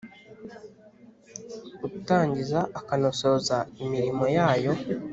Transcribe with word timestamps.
utangiza 1.97 2.59
akanasoza 2.79 3.57
imirimo 3.83 4.25
yayo 4.37 4.73